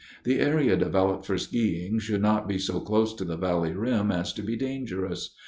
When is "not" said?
2.23-2.47